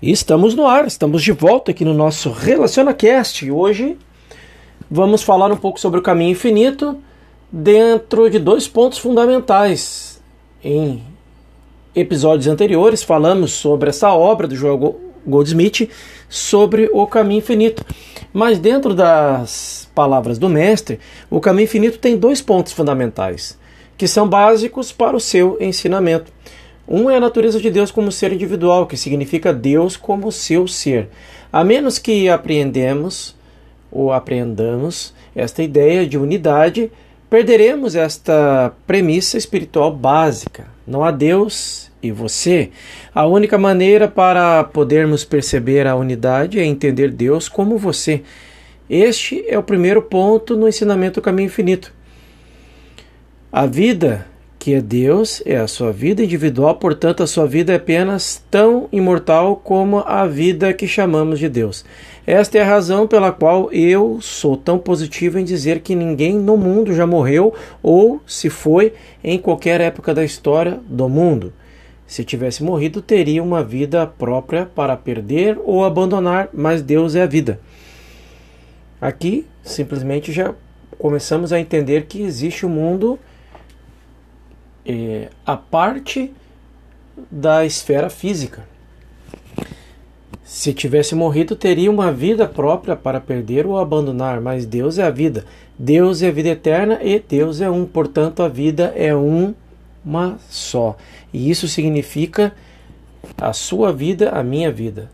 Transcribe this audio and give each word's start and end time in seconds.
Estamos 0.00 0.54
no 0.54 0.64
ar, 0.64 0.86
estamos 0.86 1.24
de 1.24 1.32
volta 1.32 1.72
aqui 1.72 1.84
no 1.84 1.92
nosso 1.92 2.30
RelacionaCast. 2.30 3.50
Hoje 3.50 3.98
vamos 4.88 5.24
falar 5.24 5.50
um 5.50 5.56
pouco 5.56 5.80
sobre 5.80 5.98
o 5.98 6.02
caminho 6.02 6.30
infinito 6.30 6.96
dentro 7.50 8.30
de 8.30 8.38
dois 8.38 8.68
pontos 8.68 8.98
fundamentais. 8.98 10.22
Em 10.62 11.02
episódios 11.96 12.46
anteriores 12.46 13.02
falamos 13.02 13.50
sobre 13.50 13.90
essa 13.90 14.14
obra 14.14 14.46
do 14.46 14.54
Joel 14.54 15.00
Goldsmith 15.26 15.90
sobre 16.28 16.88
o 16.92 17.04
caminho 17.04 17.40
infinito. 17.40 17.84
Mas 18.32 18.56
dentro 18.60 18.94
das 18.94 19.90
palavras 19.96 20.38
do 20.38 20.48
mestre, 20.48 21.00
o 21.28 21.40
caminho 21.40 21.64
infinito 21.64 21.98
tem 21.98 22.16
dois 22.16 22.40
pontos 22.40 22.72
fundamentais 22.72 23.58
que 23.96 24.06
são 24.06 24.28
básicos 24.28 24.92
para 24.92 25.16
o 25.16 25.20
seu 25.20 25.58
ensinamento. 25.60 26.32
Um 26.90 27.10
é 27.10 27.16
a 27.16 27.20
natureza 27.20 27.60
de 27.60 27.70
Deus 27.70 27.90
como 27.90 28.10
ser 28.10 28.32
individual, 28.32 28.86
que 28.86 28.96
significa 28.96 29.52
Deus 29.52 29.94
como 29.94 30.32
seu 30.32 30.66
ser. 30.66 31.10
A 31.52 31.62
menos 31.62 31.98
que 31.98 32.30
apreendemos 32.30 33.36
ou 33.92 34.10
apreendamos 34.10 35.12
esta 35.36 35.62
ideia 35.62 36.06
de 36.06 36.16
unidade, 36.16 36.90
perderemos 37.28 37.94
esta 37.94 38.72
premissa 38.86 39.36
espiritual 39.36 39.94
básica. 39.94 40.66
Não 40.86 41.04
há 41.04 41.10
Deus 41.10 41.90
e 42.02 42.10
você. 42.10 42.70
A 43.14 43.26
única 43.26 43.58
maneira 43.58 44.08
para 44.08 44.64
podermos 44.64 45.26
perceber 45.26 45.86
a 45.86 45.94
unidade 45.94 46.58
é 46.58 46.64
entender 46.64 47.10
Deus 47.10 47.50
como 47.50 47.76
você. 47.76 48.22
Este 48.88 49.44
é 49.46 49.58
o 49.58 49.62
primeiro 49.62 50.00
ponto 50.00 50.56
no 50.56 50.66
ensinamento 50.66 51.20
do 51.20 51.24
caminho 51.24 51.48
infinito. 51.48 51.92
A 53.52 53.66
vida 53.66 54.26
que 54.68 54.74
é 54.74 54.82
Deus 54.82 55.42
é 55.46 55.56
a 55.56 55.66
sua 55.66 55.90
vida 55.92 56.22
individual, 56.22 56.74
portanto, 56.74 57.22
a 57.22 57.26
sua 57.26 57.46
vida 57.46 57.72
é 57.72 57.76
apenas 57.76 58.44
tão 58.50 58.86
imortal 58.92 59.56
como 59.56 60.00
a 60.00 60.26
vida 60.26 60.74
que 60.74 60.86
chamamos 60.86 61.38
de 61.38 61.48
Deus. 61.48 61.86
Esta 62.26 62.58
é 62.58 62.60
a 62.60 62.66
razão 62.66 63.06
pela 63.06 63.32
qual 63.32 63.72
eu 63.72 64.18
sou 64.20 64.58
tão 64.58 64.78
positivo 64.78 65.38
em 65.38 65.44
dizer 65.44 65.80
que 65.80 65.94
ninguém 65.94 66.34
no 66.34 66.54
mundo 66.58 66.94
já 66.94 67.06
morreu 67.06 67.54
ou 67.82 68.20
se 68.26 68.50
foi 68.50 68.92
em 69.24 69.38
qualquer 69.38 69.80
época 69.80 70.12
da 70.12 70.22
história 70.22 70.78
do 70.86 71.08
mundo. 71.08 71.50
Se 72.06 72.22
tivesse 72.22 72.62
morrido, 72.62 73.00
teria 73.00 73.42
uma 73.42 73.64
vida 73.64 74.06
própria 74.06 74.66
para 74.66 74.98
perder 74.98 75.58
ou 75.64 75.82
abandonar, 75.82 76.50
mas 76.52 76.82
Deus 76.82 77.14
é 77.14 77.22
a 77.22 77.26
vida. 77.26 77.58
Aqui, 79.00 79.46
simplesmente 79.62 80.30
já 80.30 80.54
começamos 80.98 81.54
a 81.54 81.58
entender 81.58 82.04
que 82.04 82.20
existe 82.20 82.66
um 82.66 82.68
mundo 82.68 83.18
é, 84.88 85.28
a 85.44 85.54
parte 85.54 86.32
da 87.30 87.66
esfera 87.66 88.08
física. 88.08 88.66
Se 90.42 90.72
tivesse 90.72 91.14
morrido, 91.14 91.54
teria 91.54 91.90
uma 91.90 92.10
vida 92.10 92.48
própria 92.48 92.96
para 92.96 93.20
perder 93.20 93.66
ou 93.66 93.78
abandonar, 93.78 94.40
mas 94.40 94.64
Deus 94.64 94.98
é 94.98 95.02
a 95.02 95.10
vida. 95.10 95.44
Deus 95.78 96.22
é 96.22 96.28
a 96.28 96.32
vida 96.32 96.48
eterna 96.48 96.98
e 97.02 97.20
Deus 97.20 97.60
é 97.60 97.68
um, 97.68 97.84
portanto, 97.84 98.42
a 98.42 98.48
vida 98.48 98.92
é 98.96 99.14
um, 99.14 99.54
uma 100.02 100.38
só. 100.48 100.96
E 101.34 101.50
isso 101.50 101.68
significa 101.68 102.54
a 103.36 103.52
sua 103.52 103.92
vida, 103.92 104.30
a 104.30 104.42
minha 104.42 104.72
vida. 104.72 105.10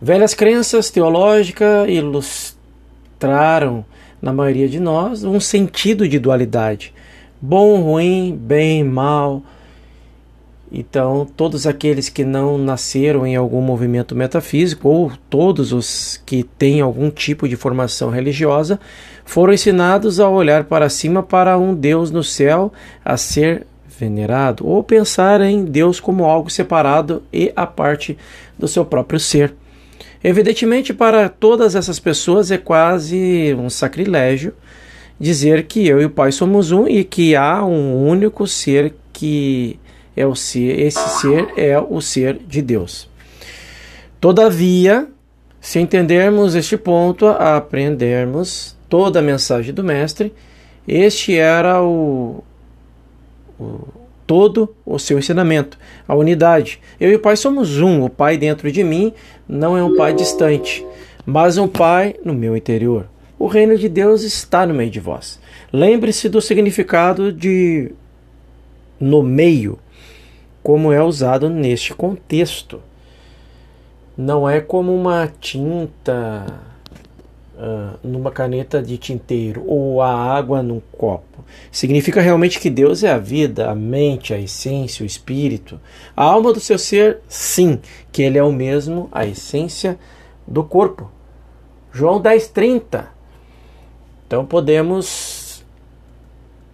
Velhas 0.00 0.34
crenças 0.34 0.88
teológicas 0.88 1.88
ilustraram 1.88 3.84
na 4.22 4.32
maioria 4.32 4.68
de 4.68 4.78
nós 4.78 5.24
um 5.24 5.40
sentido 5.40 6.08
de 6.08 6.18
dualidade 6.18 6.94
bom, 7.40 7.80
ruim, 7.82 8.38
bem, 8.40 8.84
mal. 8.84 9.42
Então, 10.70 11.26
todos 11.36 11.66
aqueles 11.66 12.08
que 12.08 12.24
não 12.24 12.58
nasceram 12.58 13.26
em 13.26 13.36
algum 13.36 13.60
movimento 13.60 14.16
metafísico, 14.16 14.88
ou 14.88 15.12
todos 15.30 15.72
os 15.72 16.20
que 16.26 16.42
têm 16.42 16.80
algum 16.80 17.08
tipo 17.08 17.48
de 17.48 17.56
formação 17.56 18.10
religiosa, 18.10 18.80
foram 19.24 19.52
ensinados 19.52 20.18
a 20.18 20.28
olhar 20.28 20.64
para 20.64 20.88
cima 20.88 21.22
para 21.22 21.56
um 21.56 21.74
Deus 21.74 22.10
no 22.10 22.24
céu 22.24 22.72
a 23.04 23.16
ser 23.16 23.66
venerado, 23.98 24.66
ou 24.66 24.82
pensar 24.82 25.40
em 25.40 25.64
Deus 25.64 26.00
como 26.00 26.24
algo 26.24 26.50
separado 26.50 27.22
e 27.32 27.52
a 27.56 27.66
parte 27.66 28.18
do 28.58 28.68
seu 28.68 28.84
próprio 28.84 29.18
ser. 29.18 29.54
Evidentemente, 30.22 30.92
para 30.92 31.28
todas 31.28 31.74
essas 31.74 32.00
pessoas 32.00 32.50
é 32.50 32.58
quase 32.58 33.54
um 33.58 33.70
sacrilégio 33.70 34.52
dizer 35.18 35.64
que 35.66 35.86
eu 35.86 36.00
e 36.00 36.04
o 36.04 36.10
Pai 36.10 36.32
somos 36.32 36.72
um 36.72 36.86
e 36.86 37.04
que 37.04 37.34
há 37.34 37.64
um 37.64 38.06
único 38.06 38.46
ser 38.46 38.94
que 39.12 39.78
é 40.16 40.26
o 40.26 40.34
ser, 40.34 40.80
esse 40.80 41.20
ser 41.20 41.52
é 41.56 41.78
o 41.78 42.00
ser 42.00 42.38
de 42.38 42.62
Deus. 42.62 43.08
Todavia, 44.20 45.06
se 45.60 45.78
entendermos 45.78 46.54
este 46.54 46.76
ponto, 46.76 47.26
aprendermos 47.26 48.76
toda 48.88 49.18
a 49.18 49.22
mensagem 49.22 49.74
do 49.74 49.84
mestre, 49.84 50.32
este 50.86 51.36
era 51.36 51.82
o, 51.82 52.42
o 53.58 54.06
todo 54.26 54.74
o 54.84 54.98
seu 54.98 55.18
ensinamento, 55.18 55.78
a 56.06 56.14
unidade. 56.14 56.80
Eu 56.98 57.10
e 57.10 57.14
o 57.14 57.20
Pai 57.20 57.36
somos 57.36 57.80
um, 57.80 58.02
o 58.02 58.10
Pai 58.10 58.36
dentro 58.36 58.70
de 58.70 58.82
mim 58.82 59.12
não 59.48 59.76
é 59.76 59.84
um 59.84 59.96
Pai 59.96 60.12
distante, 60.12 60.84
mas 61.24 61.56
um 61.56 61.68
Pai 61.68 62.16
no 62.24 62.34
meu 62.34 62.56
interior. 62.56 63.06
O 63.38 63.46
reino 63.46 63.76
de 63.76 63.88
Deus 63.88 64.22
está 64.22 64.66
no 64.66 64.72
meio 64.72 64.90
de 64.90 64.98
vós. 64.98 65.38
Lembre-se 65.70 66.28
do 66.28 66.40
significado 66.40 67.30
de 67.30 67.92
no 68.98 69.22
meio, 69.22 69.78
como 70.62 70.90
é 70.90 71.02
usado 71.02 71.50
neste 71.50 71.92
contexto. 71.94 72.80
Não 74.16 74.48
é 74.48 74.58
como 74.58 74.94
uma 74.94 75.30
tinta 75.38 76.46
uh, 77.56 77.98
numa 78.02 78.30
caneta 78.30 78.82
de 78.82 78.96
tinteiro 78.96 79.62
ou 79.66 80.00
a 80.00 80.14
água 80.14 80.62
num 80.62 80.80
copo. 80.92 81.44
Significa 81.70 82.22
realmente 82.22 82.58
que 82.58 82.70
Deus 82.70 83.04
é 83.04 83.10
a 83.10 83.18
vida, 83.18 83.70
a 83.70 83.74
mente, 83.74 84.32
a 84.32 84.38
essência, 84.38 85.02
o 85.02 85.06
espírito. 85.06 85.78
A 86.16 86.24
alma 86.24 86.54
do 86.54 86.60
seu 86.60 86.78
ser, 86.78 87.18
sim, 87.28 87.78
que 88.10 88.22
Ele 88.22 88.38
é 88.38 88.42
o 88.42 88.50
mesmo, 88.50 89.10
a 89.12 89.26
essência 89.26 89.98
do 90.46 90.64
corpo. 90.64 91.10
João 91.92 92.18
10,30 92.18 93.15
então 94.26 94.44
podemos 94.44 95.64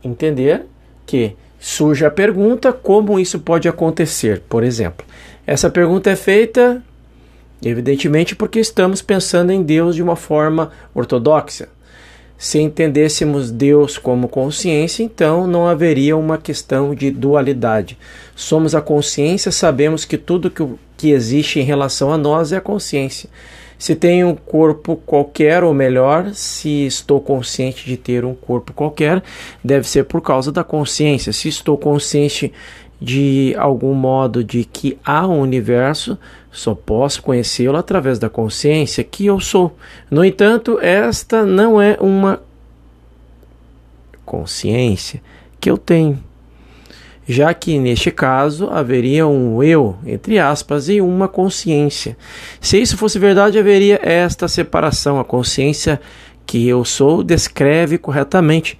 entender 0.02 0.66
que 1.06 1.36
surge 1.58 2.04
a 2.04 2.10
pergunta 2.10 2.72
como 2.72 3.20
isso 3.20 3.38
pode 3.38 3.68
acontecer, 3.68 4.42
por 4.48 4.64
exemplo. 4.64 5.06
Essa 5.46 5.70
pergunta 5.70 6.10
é 6.10 6.16
feita, 6.16 6.82
evidentemente, 7.62 8.34
porque 8.34 8.58
estamos 8.58 9.02
pensando 9.02 9.52
em 9.52 9.62
Deus 9.62 9.94
de 9.94 10.02
uma 10.02 10.16
forma 10.16 10.72
ortodoxa. 10.94 11.68
Se 12.42 12.58
entendêssemos 12.58 13.52
Deus 13.52 13.96
como 13.96 14.26
consciência, 14.26 15.04
então 15.04 15.46
não 15.46 15.68
haveria 15.68 16.16
uma 16.16 16.36
questão 16.36 16.92
de 16.92 17.08
dualidade. 17.08 17.96
Somos 18.34 18.74
a 18.74 18.80
consciência, 18.80 19.52
sabemos 19.52 20.04
que 20.04 20.18
tudo 20.18 20.50
que, 20.50 20.66
que 20.96 21.12
existe 21.12 21.60
em 21.60 21.62
relação 21.62 22.12
a 22.12 22.18
nós 22.18 22.50
é 22.50 22.56
a 22.56 22.60
consciência. 22.60 23.30
Se 23.78 23.94
tenho 23.94 24.26
um 24.26 24.34
corpo 24.34 24.96
qualquer, 24.96 25.62
ou 25.62 25.72
melhor, 25.72 26.34
se 26.34 26.84
estou 26.84 27.20
consciente 27.20 27.86
de 27.86 27.96
ter 27.96 28.24
um 28.24 28.34
corpo 28.34 28.72
qualquer, 28.72 29.22
deve 29.62 29.86
ser 29.86 30.06
por 30.06 30.20
causa 30.20 30.50
da 30.50 30.64
consciência. 30.64 31.32
Se 31.32 31.48
estou 31.48 31.78
consciente 31.78 32.52
de 33.00 33.54
algum 33.56 33.94
modo 33.94 34.42
de 34.42 34.64
que 34.64 34.98
há 35.04 35.28
um 35.28 35.40
universo, 35.40 36.18
só 36.52 36.74
posso 36.74 37.22
conhecê-lo 37.22 37.76
através 37.76 38.18
da 38.18 38.28
consciência 38.28 39.02
que 39.02 39.26
eu 39.26 39.40
sou. 39.40 39.76
No 40.10 40.24
entanto, 40.24 40.78
esta 40.80 41.44
não 41.44 41.80
é 41.80 41.96
uma 42.00 42.40
consciência 44.24 45.20
que 45.58 45.70
eu 45.70 45.78
tenho 45.78 46.22
já 47.26 47.52
que 47.54 47.78
neste 47.78 48.10
caso 48.10 48.68
haveria 48.70 49.26
um 49.26 49.62
eu, 49.62 49.96
entre 50.04 50.38
aspas, 50.38 50.88
e 50.88 51.00
uma 51.00 51.28
consciência. 51.28 52.16
Se 52.60 52.80
isso 52.80 52.96
fosse 52.96 53.18
verdade, 53.18 53.58
haveria 53.58 54.00
esta 54.02 54.48
separação. 54.48 55.20
A 55.20 55.24
consciência 55.24 56.00
que 56.44 56.66
eu 56.66 56.84
sou 56.84 57.22
descreve 57.22 57.96
corretamente. 57.96 58.78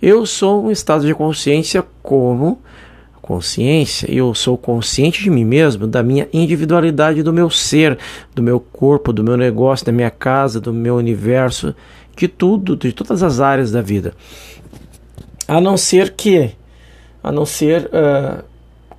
Eu 0.00 0.26
sou 0.26 0.66
um 0.66 0.70
estado 0.70 1.06
de 1.06 1.14
consciência 1.14 1.84
como 2.02 2.60
consciência, 3.30 4.12
eu 4.12 4.34
sou 4.34 4.58
consciente 4.58 5.22
de 5.22 5.30
mim 5.30 5.44
mesmo, 5.44 5.86
da 5.86 6.02
minha 6.02 6.28
individualidade, 6.32 7.22
do 7.22 7.32
meu 7.32 7.48
ser, 7.48 7.96
do 8.34 8.42
meu 8.42 8.58
corpo, 8.58 9.12
do 9.12 9.22
meu 9.22 9.36
negócio, 9.36 9.86
da 9.86 9.92
minha 9.92 10.10
casa, 10.10 10.60
do 10.60 10.72
meu 10.72 10.96
universo, 10.96 11.72
de 12.16 12.26
tudo, 12.26 12.76
de 12.76 12.92
todas 12.92 13.22
as 13.22 13.38
áreas 13.38 13.70
da 13.70 13.80
vida. 13.80 14.14
A 15.46 15.60
não 15.60 15.76
ser 15.76 16.10
que 16.16 16.50
a 17.22 17.30
não 17.30 17.46
ser 17.46 17.84
uh, 17.84 18.42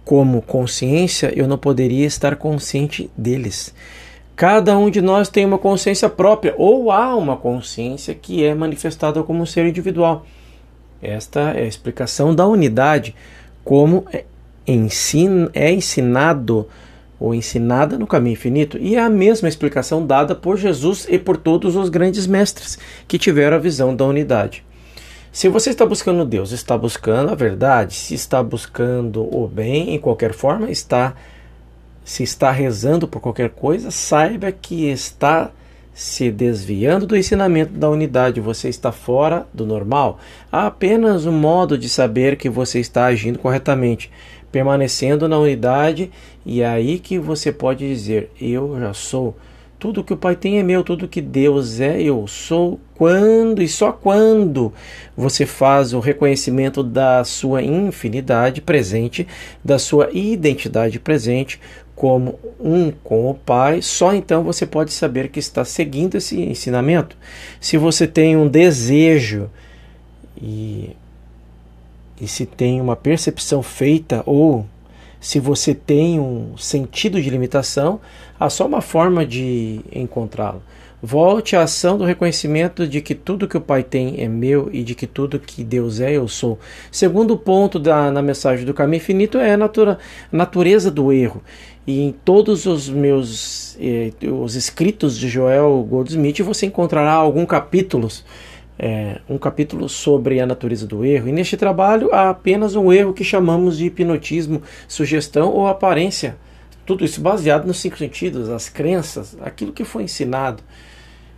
como 0.05 0.41
consciência, 0.41 1.33
eu 1.35 1.45
não 1.45 1.57
poderia 1.57 2.05
estar 2.05 2.37
consciente 2.37 3.11
deles. 3.17 3.75
Cada 4.33 4.77
um 4.77 4.89
de 4.89 5.01
nós 5.01 5.27
tem 5.27 5.43
uma 5.43 5.57
consciência 5.57 6.07
própria, 6.07 6.55
ou 6.57 6.89
há 6.89 7.17
uma 7.17 7.35
consciência 7.35 8.15
que 8.15 8.45
é 8.45 8.55
manifestada 8.55 9.21
como 9.23 9.41
um 9.43 9.45
ser 9.45 9.65
individual. 9.65 10.25
Esta 11.01 11.51
é 11.51 11.63
a 11.63 11.67
explicação 11.67 12.33
da 12.33 12.47
unidade, 12.47 13.13
como 13.63 14.05
é, 14.11 14.25
ensina, 14.67 15.49
é 15.53 15.71
ensinado 15.71 16.67
ou 17.19 17.35
ensinada 17.35 17.99
no 17.99 18.07
caminho 18.07 18.33
infinito. 18.33 18.77
E 18.79 18.95
é 18.95 18.99
a 18.99 19.09
mesma 19.09 19.47
explicação 19.47 20.05
dada 20.05 20.33
por 20.33 20.57
Jesus 20.57 21.05
e 21.09 21.19
por 21.19 21.37
todos 21.37 21.75
os 21.75 21.89
grandes 21.89 22.25
mestres 22.25 22.79
que 23.07 23.19
tiveram 23.19 23.57
a 23.57 23.59
visão 23.59 23.95
da 23.95 24.05
unidade. 24.05 24.63
Se 25.31 25.47
você 25.47 25.69
está 25.69 25.85
buscando 25.85 26.25
Deus, 26.25 26.51
está 26.51 26.77
buscando 26.77 27.31
a 27.31 27.35
verdade, 27.35 27.93
se 27.93 28.13
está 28.13 28.43
buscando 28.43 29.23
o 29.33 29.47
bem 29.47 29.95
em 29.95 29.99
qualquer 29.99 30.33
forma, 30.33 30.69
está 30.69 31.15
se 32.03 32.23
está 32.23 32.51
rezando 32.51 33.07
por 33.07 33.21
qualquer 33.21 33.51
coisa, 33.51 33.91
saiba 33.91 34.51
que 34.51 34.89
está 34.89 35.51
se 35.93 36.31
desviando 36.31 37.05
do 37.05 37.17
ensinamento 37.17 37.73
da 37.73 37.89
unidade, 37.89 38.39
você 38.39 38.69
está 38.69 38.91
fora 38.91 39.45
do 39.53 39.65
normal. 39.65 40.19
Há 40.51 40.67
apenas 40.67 41.25
um 41.25 41.31
modo 41.31 41.77
de 41.77 41.89
saber 41.89 42.37
que 42.37 42.49
você 42.49 42.79
está 42.79 43.05
agindo 43.05 43.39
corretamente 43.39 44.09
permanecendo 44.51 45.27
na 45.27 45.39
unidade, 45.39 46.11
e 46.45 46.61
é 46.61 46.67
aí 46.67 46.99
que 46.99 47.17
você 47.17 47.51
pode 47.51 47.87
dizer: 47.87 48.29
Eu 48.39 48.77
já 48.79 48.93
sou. 48.93 49.35
Tudo 49.79 50.03
que 50.03 50.13
o 50.13 50.17
Pai 50.17 50.35
tem 50.35 50.59
é 50.59 50.63
meu, 50.63 50.83
tudo 50.83 51.07
que 51.07 51.21
Deus 51.21 51.79
é, 51.79 51.99
eu 51.99 52.27
sou. 52.27 52.79
Quando 52.93 53.63
e 53.63 53.67
só 53.67 53.91
quando 53.91 54.71
você 55.17 55.43
faz 55.43 55.91
o 55.91 55.99
reconhecimento 55.99 56.83
da 56.83 57.23
sua 57.23 57.63
infinidade 57.63 58.61
presente, 58.61 59.27
da 59.65 59.79
sua 59.79 60.11
identidade 60.13 60.99
presente, 60.99 61.59
como 62.01 62.39
um 62.59 62.89
com 62.89 63.29
o 63.29 63.35
Pai, 63.35 63.79
só 63.79 64.11
então 64.11 64.43
você 64.43 64.65
pode 64.65 64.91
saber 64.91 65.29
que 65.29 65.37
está 65.37 65.63
seguindo 65.63 66.15
esse 66.15 66.41
ensinamento. 66.41 67.15
Se 67.59 67.77
você 67.77 68.07
tem 68.07 68.35
um 68.35 68.47
desejo 68.47 69.47
e 70.35 70.95
e 72.19 72.27
se 72.27 72.47
tem 72.47 72.81
uma 72.81 72.95
percepção 72.95 73.61
feita 73.61 74.23
ou 74.25 74.65
se 75.19 75.39
você 75.39 75.75
tem 75.75 76.19
um 76.19 76.57
sentido 76.57 77.21
de 77.21 77.29
limitação, 77.29 78.01
há 78.39 78.49
só 78.49 78.65
uma 78.65 78.81
forma 78.81 79.23
de 79.23 79.81
encontrá-lo. 79.93 80.63
Volte 81.03 81.55
à 81.55 81.63
ação 81.63 81.97
do 81.97 82.03
reconhecimento 82.03 82.87
de 82.87 83.01
que 83.01 83.15
tudo 83.15 83.47
que 83.47 83.57
o 83.57 83.61
Pai 83.61 83.83
tem 83.83 84.21
é 84.21 84.27
meu 84.27 84.69
e 84.71 84.83
de 84.83 84.93
que 84.93 85.07
tudo 85.07 85.39
que 85.39 85.63
Deus 85.63 85.99
é, 85.99 86.11
eu 86.11 86.27
sou. 86.27 86.59
Segundo 86.91 87.35
ponto 87.35 87.79
da, 87.79 88.11
na 88.11 88.21
mensagem 88.21 88.65
do 88.65 88.73
caminho 88.73 89.01
infinito 89.01 89.37
é 89.37 89.53
a 89.53 89.57
natura, 89.57 89.97
natureza 90.31 90.91
do 90.91 91.11
erro. 91.11 91.41
E 91.87 92.01
em 92.01 92.11
todos 92.11 92.67
os 92.67 92.87
meus 92.87 93.75
eh, 93.79 94.11
os 94.27 94.55
escritos 94.55 95.17
de 95.17 95.27
Joel 95.27 95.83
Goldsmith 95.89 96.41
você 96.41 96.67
encontrará 96.67 97.13
alguns 97.13 97.47
capítulos 97.47 98.23
é, 98.83 99.19
um 99.29 99.37
capítulo 99.37 99.87
sobre 99.87 100.39
a 100.39 100.45
natureza 100.47 100.87
do 100.87 101.05
erro, 101.05 101.27
e 101.27 101.31
neste 101.31 101.55
trabalho 101.55 102.11
há 102.11 102.31
apenas 102.31 102.75
um 102.75 102.91
erro 102.91 103.13
que 103.13 103.23
chamamos 103.23 103.77
de 103.77 103.85
hipnotismo, 103.85 104.63
sugestão 104.87 105.51
ou 105.51 105.67
aparência. 105.67 106.35
Tudo 106.83 107.05
isso 107.05 107.21
baseado 107.21 107.67
nos 107.67 107.79
cinco 107.79 107.95
sentidos, 107.95 108.49
as 108.49 108.69
crenças, 108.69 109.37
aquilo 109.39 109.71
que 109.71 109.85
foi 109.85 110.03
ensinado. 110.03 110.63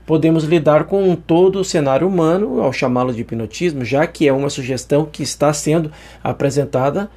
Podemos 0.05 0.43
lidar 0.43 0.83
com 0.85 1.15
todo 1.15 1.59
o 1.59 1.63
cenário 1.63 2.07
humano 2.07 2.61
ao 2.61 2.73
chamá-lo 2.73 3.13
de 3.13 3.21
hipnotismo, 3.21 3.85
já 3.85 4.05
que 4.05 4.27
é 4.27 4.33
uma 4.33 4.49
sugestão 4.49 5.05
que 5.05 5.23
está 5.23 5.53
sendo 5.53 5.91
apresentada 6.23 7.09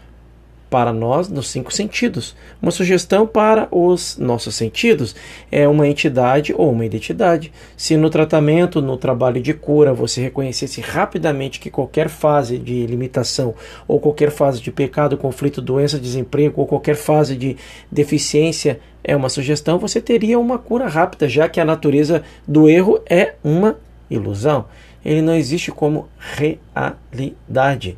para 0.70 0.92
nós 0.92 1.28
nos 1.28 1.48
cinco 1.48 1.72
sentidos. 1.72 2.34
Uma 2.60 2.70
sugestão 2.70 3.26
para 3.26 3.68
os 3.70 4.18
nossos 4.18 4.54
sentidos 4.54 5.14
é 5.50 5.66
uma 5.66 5.86
entidade 5.86 6.54
ou 6.56 6.70
uma 6.70 6.84
identidade. 6.84 7.52
Se 7.76 7.96
no 7.96 8.10
tratamento, 8.10 8.82
no 8.82 8.96
trabalho 8.96 9.40
de 9.40 9.54
cura, 9.54 9.92
você 9.92 10.20
reconhecesse 10.20 10.80
rapidamente 10.80 11.60
que 11.60 11.70
qualquer 11.70 12.08
fase 12.08 12.58
de 12.58 12.86
limitação, 12.86 13.54
ou 13.86 14.00
qualquer 14.00 14.30
fase 14.30 14.60
de 14.60 14.70
pecado, 14.70 15.16
conflito, 15.16 15.62
doença, 15.62 15.98
desemprego, 15.98 16.60
ou 16.60 16.66
qualquer 16.66 16.96
fase 16.96 17.36
de 17.36 17.56
deficiência 17.90 18.80
é 19.06 19.14
uma 19.14 19.29
sugestão, 19.29 19.79
você 19.79 20.00
teria 20.00 20.37
uma 20.37 20.58
cura 20.58 20.88
rápida, 20.88 21.29
já 21.29 21.49
que 21.49 21.61
a 21.61 21.64
natureza 21.64 22.25
do 22.47 22.69
erro 22.69 23.00
é 23.08 23.35
uma 23.43 23.76
ilusão. 24.11 24.64
Ele 25.05 25.23
não 25.23 25.35
existe 25.35 25.70
como 25.70 26.08
realidade. 26.19 27.97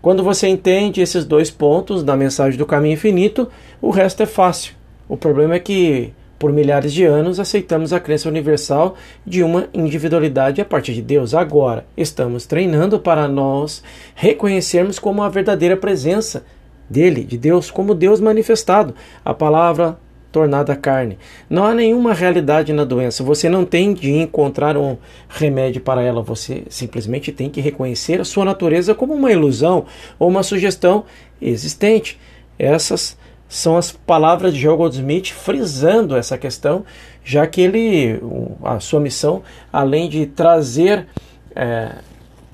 Quando 0.00 0.22
você 0.22 0.46
entende 0.46 1.00
esses 1.00 1.24
dois 1.24 1.50
pontos 1.50 2.04
da 2.04 2.16
mensagem 2.16 2.56
do 2.56 2.64
caminho 2.64 2.94
infinito, 2.94 3.48
o 3.82 3.90
resto 3.90 4.22
é 4.22 4.26
fácil. 4.26 4.74
O 5.08 5.16
problema 5.16 5.56
é 5.56 5.58
que, 5.58 6.12
por 6.38 6.52
milhares 6.52 6.92
de 6.92 7.04
anos, 7.04 7.40
aceitamos 7.40 7.92
a 7.92 7.98
crença 7.98 8.28
universal 8.28 8.94
de 9.26 9.42
uma 9.42 9.68
individualidade 9.74 10.60
a 10.60 10.64
partir 10.64 10.94
de 10.94 11.02
Deus. 11.02 11.34
Agora, 11.34 11.84
estamos 11.96 12.46
treinando 12.46 13.00
para 13.00 13.26
nós 13.26 13.82
reconhecermos 14.14 15.00
como 15.00 15.24
a 15.24 15.28
verdadeira 15.28 15.76
presença 15.76 16.44
dele, 16.88 17.24
de 17.24 17.36
Deus, 17.36 17.70
como 17.70 17.94
Deus 17.94 18.20
manifestado. 18.20 18.94
A 19.24 19.34
palavra 19.34 19.98
tornada 20.36 20.76
carne. 20.76 21.18
Não 21.48 21.64
há 21.64 21.74
nenhuma 21.74 22.12
realidade 22.12 22.70
na 22.70 22.84
doença. 22.84 23.24
Você 23.24 23.48
não 23.48 23.64
tem 23.64 23.94
de 23.94 24.10
encontrar 24.12 24.76
um 24.76 24.98
remédio 25.30 25.80
para 25.80 26.02
ela. 26.02 26.20
Você 26.20 26.64
simplesmente 26.68 27.32
tem 27.32 27.48
que 27.48 27.60
reconhecer 27.60 28.20
a 28.20 28.24
sua 28.24 28.44
natureza 28.44 28.94
como 28.94 29.14
uma 29.14 29.32
ilusão 29.32 29.86
ou 30.18 30.28
uma 30.28 30.42
sugestão 30.42 31.04
existente. 31.40 32.20
Essas 32.58 33.16
são 33.48 33.78
as 33.78 33.92
palavras 33.92 34.52
de 34.52 34.60
Joe 34.60 34.76
Goldsmith 34.76 35.32
frisando 35.32 36.14
essa 36.14 36.36
questão, 36.36 36.84
já 37.24 37.46
que 37.46 37.62
ele, 37.62 38.20
a 38.62 38.78
sua 38.78 39.00
missão, 39.00 39.42
além 39.72 40.06
de 40.08 40.26
trazer 40.26 41.06
é, 41.54 41.92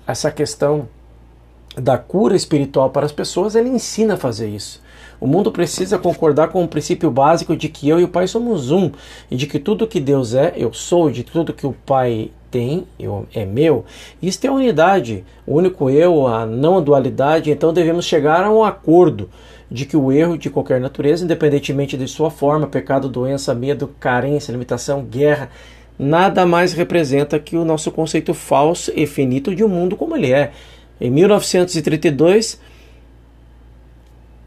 essa 0.06 0.30
questão 0.30 0.88
da 1.76 1.96
cura 1.96 2.36
espiritual 2.36 2.90
para 2.90 3.06
as 3.06 3.12
pessoas, 3.12 3.54
ele 3.54 3.68
ensina 3.68 4.14
a 4.14 4.18
fazer 4.18 4.48
isso. 4.48 4.82
O 5.20 5.26
mundo 5.26 5.52
precisa 5.52 5.98
concordar 5.98 6.48
com 6.48 6.64
o 6.64 6.68
princípio 6.68 7.10
básico 7.10 7.56
de 7.56 7.68
que 7.68 7.88
eu 7.88 8.00
e 8.00 8.04
o 8.04 8.08
Pai 8.08 8.26
somos 8.26 8.70
um, 8.70 8.90
e 9.30 9.36
de 9.36 9.46
que 9.46 9.58
tudo 9.58 9.86
que 9.86 10.00
Deus 10.00 10.34
é, 10.34 10.52
eu 10.56 10.72
sou, 10.72 11.10
de 11.10 11.22
tudo 11.22 11.52
que 11.52 11.66
o 11.66 11.72
Pai 11.86 12.30
tem, 12.50 12.86
eu, 12.98 13.26
é 13.32 13.44
meu. 13.44 13.84
Isto 14.20 14.44
é 14.44 14.48
a 14.48 14.52
unidade, 14.52 15.24
o 15.46 15.54
único 15.54 15.88
eu, 15.88 16.26
a 16.26 16.44
não 16.44 16.82
dualidade. 16.82 17.50
Então 17.50 17.72
devemos 17.72 18.04
chegar 18.04 18.44
a 18.44 18.50
um 18.50 18.62
acordo 18.62 19.30
de 19.70 19.86
que 19.86 19.96
o 19.96 20.12
erro 20.12 20.36
de 20.36 20.50
qualquer 20.50 20.80
natureza, 20.80 21.24
independentemente 21.24 21.96
de 21.96 22.06
sua 22.06 22.30
forma, 22.30 22.66
pecado, 22.66 23.08
doença, 23.08 23.54
medo, 23.54 23.88
carência, 23.98 24.52
limitação, 24.52 25.02
guerra, 25.02 25.50
nada 25.98 26.44
mais 26.44 26.72
representa 26.72 27.38
que 27.38 27.56
o 27.56 27.64
nosso 27.64 27.90
conceito 27.90 28.34
falso 28.34 28.92
e 28.94 29.06
finito 29.06 29.54
de 29.54 29.64
um 29.64 29.68
mundo 29.68 29.96
como 29.96 30.14
ele 30.14 30.32
é. 30.32 30.52
Em 31.02 31.10
1932, 31.10 32.60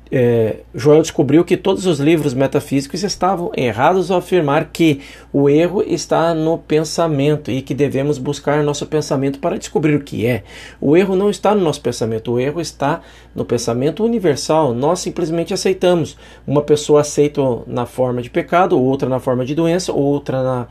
é, 0.10 0.60
Joel 0.74 1.02
descobriu 1.02 1.44
que 1.44 1.57
todos 1.57 1.86
os 1.86 2.00
livros 2.00 2.34
metafísicos 2.34 3.04
estavam 3.04 3.52
errados 3.57 4.10
ao 4.10 4.19
afirmar 4.19 4.69
que 4.72 5.02
o 5.34 5.50
erro 5.50 5.84
está 5.86 6.33
no 6.33 6.57
pensamento 6.57 7.52
e 7.52 7.62
que 7.62 7.74
devemos 7.74 8.18
buscar 8.18 8.64
nosso 8.64 8.85
pensamento 8.85 9.40
para 9.40 9.57
descobrir 9.57 9.95
o 9.95 10.00
que 10.02 10.26
é. 10.26 10.45
O 10.80 10.95
erro 10.95 11.14
não 11.14 11.30
está 11.30 11.54
no 11.54 11.59
nosso 11.59 11.81
pensamento, 11.81 12.31
o 12.31 12.40
erro 12.40 12.62
está 12.62 13.02
no 13.35 13.44
pensamento 13.44 14.02
universal. 14.06 14.74
Nós 14.74 15.00
simplesmente 15.00 15.54
aceitamos. 15.54 16.16
Uma 16.47 16.62
pessoa 16.62 17.02
aceita 17.02 17.42
na 17.68 17.85
forma 17.85 18.21
de 18.21 18.30
pecado, 18.30 18.80
outra 18.81 19.09
na 19.09 19.19
forma 19.19 19.44
de 19.44 19.54
doença, 19.54 19.92
outra 19.92 20.42
na, 20.42 20.68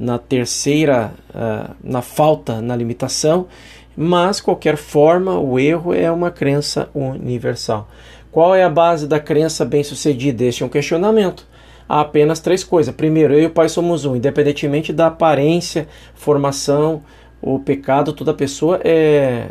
na 0.00 0.18
terceira, 0.18 1.12
uh, 1.30 1.76
na 1.80 2.02
falta, 2.02 2.60
na 2.60 2.74
limitação. 2.74 3.46
Mas, 3.96 4.40
qualquer 4.40 4.76
forma, 4.76 5.38
o 5.38 5.58
erro 5.58 5.92
é 5.92 6.10
uma 6.10 6.30
crença 6.30 6.88
universal. 6.94 7.88
Qual 8.30 8.54
é 8.54 8.64
a 8.64 8.70
base 8.70 9.06
da 9.06 9.20
crença 9.20 9.64
bem-sucedida? 9.64 10.44
Este 10.44 10.62
é 10.62 10.66
um 10.66 10.68
questionamento. 10.68 11.46
Há 11.88 12.00
apenas 12.00 12.40
três 12.40 12.64
coisas. 12.64 12.94
Primeiro, 12.94 13.34
eu 13.34 13.42
e 13.42 13.46
o 13.46 13.50
Pai 13.50 13.68
somos 13.68 14.04
um, 14.04 14.16
independentemente 14.16 14.92
da 14.92 15.08
aparência, 15.08 15.86
formação, 16.14 17.02
o 17.42 17.58
pecado, 17.58 18.12
toda 18.12 18.32
pessoa 18.32 18.80
é 18.84 19.50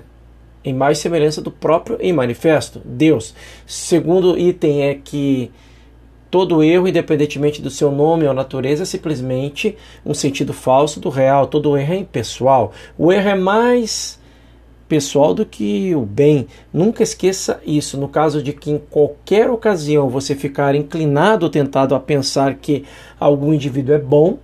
em 0.64 0.74
mais 0.74 1.00
semelhança 1.00 1.42
do 1.42 1.52
próprio 1.52 1.98
em 2.00 2.14
manifesto, 2.14 2.82
Deus. 2.86 3.36
Segundo 3.66 4.38
item 4.38 4.84
é 4.84 4.96
que 4.96 5.52
todo 6.30 6.64
erro, 6.64 6.88
independentemente 6.88 7.62
do 7.62 7.70
seu 7.70 7.92
nome 7.92 8.26
ou 8.26 8.34
natureza, 8.34 8.84
é 8.84 8.86
simplesmente 8.86 9.76
um 10.06 10.14
sentido 10.14 10.54
falso 10.54 11.00
do 11.00 11.10
real. 11.10 11.48
Todo 11.48 11.78
erro 11.78 11.94
é 11.94 11.98
impessoal. 11.98 12.72
O 12.98 13.12
erro 13.12 13.30
é 13.30 13.36
mais 13.36 14.21
pessoal 14.92 15.34
do 15.34 15.46
que 15.46 15.96
o 15.96 16.02
bem. 16.02 16.48
Nunca 16.74 17.02
esqueça 17.02 17.62
isso. 17.66 17.98
No 17.98 18.10
caso 18.10 18.44
de 18.44 18.52
que 18.52 18.70
em 18.70 18.78
qualquer 18.78 19.50
ocasião 19.50 20.10
você 20.10 20.36
ficar 20.36 20.76
inclinado 20.76 21.46
ou 21.46 21.50
tentado 21.50 21.96
a 21.96 22.00
pensar 22.00 22.56
que 22.56 22.84
algum 23.18 23.54
indivíduo 23.54 23.96
é 23.96 23.98
bom, 23.98 24.38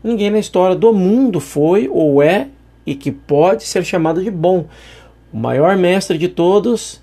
ninguém 0.00 0.30
na 0.30 0.38
história 0.38 0.76
do 0.76 0.92
mundo 0.92 1.40
foi 1.40 1.88
ou 1.88 2.22
é 2.22 2.46
e 2.86 2.94
que 2.94 3.10
pode 3.10 3.64
ser 3.64 3.84
chamado 3.84 4.22
de 4.22 4.30
bom. 4.30 4.66
O 5.32 5.36
maior 5.36 5.76
mestre 5.76 6.16
de 6.16 6.28
todos, 6.28 7.02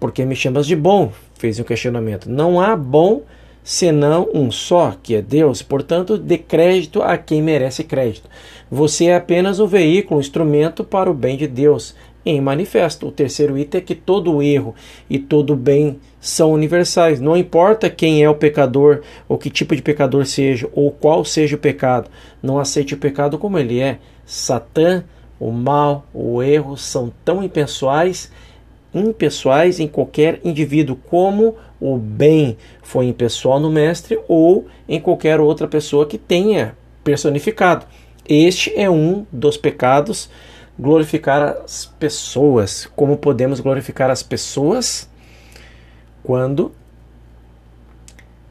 porque 0.00 0.24
me 0.24 0.34
chamas 0.34 0.66
de 0.66 0.74
bom? 0.74 1.12
Fez 1.38 1.60
um 1.60 1.64
questionamento. 1.64 2.28
Não 2.28 2.60
há 2.60 2.74
bom 2.74 3.22
senão 3.68 4.30
um 4.32 4.50
só, 4.50 4.96
que 5.02 5.14
é 5.14 5.20
Deus. 5.20 5.60
Portanto, 5.60 6.16
dê 6.16 6.38
crédito 6.38 7.02
a 7.02 7.18
quem 7.18 7.42
merece 7.42 7.84
crédito. 7.84 8.26
Você 8.70 9.08
é 9.08 9.16
apenas 9.16 9.60
um 9.60 9.66
veículo, 9.66 10.16
um 10.16 10.22
instrumento 10.22 10.82
para 10.82 11.10
o 11.10 11.14
bem 11.14 11.36
de 11.36 11.46
Deus. 11.46 11.94
em 12.24 12.40
manifesto. 12.40 13.08
O 13.08 13.12
terceiro 13.12 13.58
item 13.58 13.78
é 13.78 13.84
que 13.84 13.94
todo 13.94 14.42
erro 14.42 14.74
e 15.08 15.18
todo 15.18 15.54
bem 15.54 16.00
são 16.18 16.52
universais. 16.52 17.20
Não 17.20 17.36
importa 17.36 17.90
quem 17.90 18.22
é 18.22 18.30
o 18.30 18.34
pecador, 18.34 19.02
ou 19.28 19.36
que 19.36 19.50
tipo 19.50 19.76
de 19.76 19.82
pecador 19.82 20.24
seja, 20.24 20.66
ou 20.72 20.90
qual 20.90 21.22
seja 21.22 21.56
o 21.56 21.58
pecado. 21.58 22.10
Não 22.42 22.58
aceite 22.58 22.94
o 22.94 22.98
pecado 22.98 23.36
como 23.36 23.58
ele 23.58 23.80
é. 23.80 23.98
Satã, 24.24 25.04
o 25.38 25.50
mal, 25.50 26.06
o 26.12 26.42
erro 26.42 26.74
são 26.74 27.12
tão 27.22 27.42
impessoais, 27.42 28.32
impessoais 28.94 29.80
em 29.80 29.88
qualquer 29.88 30.40
indivíduo, 30.44 30.96
como 31.08 31.56
o 31.80 31.96
bem 31.96 32.56
foi 32.82 33.06
impessoal 33.06 33.60
no 33.60 33.70
mestre 33.70 34.18
ou 34.26 34.66
em 34.88 35.00
qualquer 35.00 35.40
outra 35.40 35.68
pessoa 35.68 36.06
que 36.06 36.18
tenha 36.18 36.76
personificado. 37.04 37.86
Este 38.28 38.72
é 38.76 38.90
um 38.90 39.26
dos 39.32 39.56
pecados 39.56 40.28
glorificar 40.78 41.42
as 41.64 41.86
pessoas. 41.98 42.86
Como 42.94 43.16
podemos 43.16 43.60
glorificar 43.60 44.10
as 44.10 44.22
pessoas? 44.22 45.08
Quando 46.22 46.72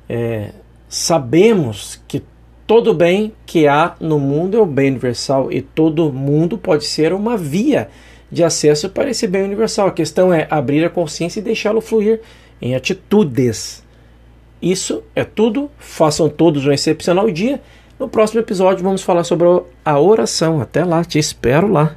é, 0.10 0.52
sabemos 0.90 2.02
que 2.08 2.24
todo 2.66 2.94
bem 2.94 3.34
que 3.46 3.68
há 3.68 3.96
no 4.00 4.20
mundo 4.20 4.58
é 4.58 4.62
o 4.62 4.66
bem 4.66 4.90
universal 4.90 5.52
e 5.52 5.62
todo 5.62 6.12
mundo 6.12 6.58
pode 6.58 6.86
ser 6.86 7.14
uma 7.14 7.38
via 7.38 7.90
de 8.32 8.44
acesso 8.44 8.90
para 8.90 9.10
esse 9.10 9.28
bem 9.28 9.44
universal. 9.44 9.88
A 9.88 9.92
questão 9.92 10.34
é 10.34 10.48
abrir 10.50 10.84
a 10.86 10.90
consciência 10.90 11.40
e 11.40 11.44
deixá-lo 11.44 11.82
fluir 11.82 12.22
em 12.62 12.76
atitudes. 12.76 13.84
Isso 14.62 15.04
é 15.16 15.24
tudo. 15.24 15.70
Façam 15.78 16.30
todos 16.30 16.66
um 16.66 16.72
excepcional 16.72 17.30
dia. 17.30 17.62
No 18.00 18.08
próximo 18.08 18.40
episódio 18.40 18.84
vamos 18.84 19.02
falar 19.02 19.24
sobre 19.24 19.48
a 19.84 20.00
oração. 20.00 20.62
Até 20.62 20.84
lá, 20.84 21.04
te 21.04 21.18
espero 21.18 21.68
lá. 21.68 21.96